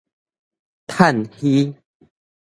[0.87, 1.75] 趁墟